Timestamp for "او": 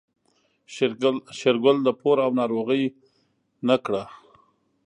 2.25-2.31